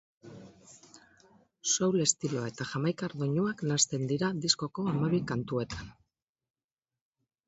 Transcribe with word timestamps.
Soul 1.71 1.99
estiloa 2.05 2.47
eta 2.51 2.65
jamaikar 2.71 3.15
doinuak 3.23 3.61
nahasten 3.73 4.07
dira 4.13 4.31
diskoko 4.47 4.87
hamabi 4.93 5.21
kantuetan. 5.33 5.93